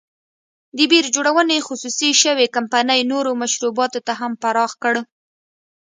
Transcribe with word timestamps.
د 0.77 0.79
بیر 0.91 1.05
جوړونې 1.15 1.57
خصوصي 1.67 2.09
شوې 2.21 2.47
کمپنۍ 2.55 3.01
نورو 3.11 3.31
مشروباتو 3.41 3.99
ته 4.07 4.13
هم 4.19 4.31
پراخ 4.41 4.71
کړ. 4.83 4.95